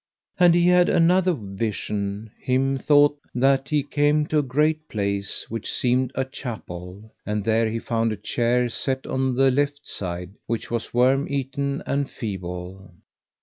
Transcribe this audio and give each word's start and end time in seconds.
And 0.39 0.55
he 0.55 0.65
had 0.67 0.89
another 0.89 1.33
vision: 1.33 2.31
him 2.39 2.79
thought 2.79 3.19
that 3.35 3.69
he 3.69 3.83
came 3.83 4.25
to 4.25 4.39
a 4.39 4.41
great 4.41 4.89
place 4.89 5.45
which 5.47 5.71
seemed 5.71 6.11
a 6.15 6.25
chapel, 6.25 7.13
and 7.23 7.43
there 7.43 7.69
he 7.69 7.77
found 7.77 8.11
a 8.11 8.17
chair 8.17 8.67
set 8.67 9.05
on 9.05 9.35
the 9.35 9.51
left 9.51 9.85
side, 9.85 10.31
which 10.47 10.71
was 10.71 10.91
worm 10.91 11.27
eaten 11.29 11.83
and 11.85 12.09
feeble. 12.09 12.95